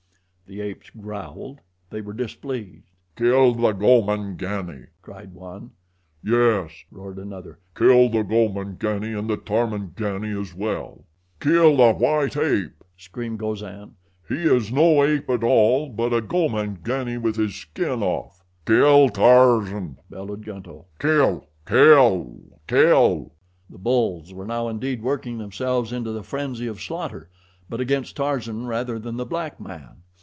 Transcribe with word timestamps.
The 0.47 0.59
apes 0.59 0.89
growled. 0.89 1.59
They 1.91 2.01
were 2.01 2.11
displeased. 2.11 2.83
"Kill 3.15 3.53
the 3.53 3.71
Gomangani!" 3.71 4.87
cried 5.01 5.33
one. 5.33 5.71
"Yes," 6.21 6.71
roared 6.91 7.19
another, 7.19 7.59
"kill 7.73 8.09
the 8.09 8.23
Gomangani 8.23 9.17
and 9.17 9.29
the 9.29 9.37
Tarmangani 9.37 10.37
as 10.37 10.53
well." 10.53 11.05
"Kill 11.39 11.77
the 11.77 11.93
white 11.93 12.35
ape!" 12.35 12.83
screamed 12.97 13.39
Gozan, 13.39 13.95
"he 14.27 14.43
is 14.43 14.73
no 14.73 15.01
ape 15.05 15.29
at 15.29 15.41
all; 15.41 15.87
but 15.87 16.11
a 16.11 16.19
Gomangani 16.19 17.17
with 17.17 17.37
his 17.37 17.55
skin 17.55 18.03
off." 18.03 18.43
"Kill 18.65 19.07
Tarzan!" 19.07 19.99
bellowed 20.09 20.43
Gunto. 20.43 20.83
"Kill! 20.99 21.47
Kill! 21.65 22.59
Kill!" 22.67 23.31
The 23.69 23.77
bulls 23.77 24.33
were 24.33 24.45
now 24.47 24.67
indeed 24.67 25.01
working 25.01 25.37
themselves 25.37 25.93
into 25.93 26.11
the 26.11 26.23
frenzy 26.23 26.67
of 26.67 26.81
slaughter; 26.81 27.29
but 27.69 27.79
against 27.79 28.17
Tarzan 28.17 28.65
rather 28.65 28.99
than 28.99 29.15
the 29.15 29.25
black 29.25 29.57
man. 29.57 29.99